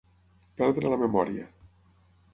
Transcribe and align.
Perdre 0.61 0.91
la 0.93 0.99
memòria. 1.03 1.47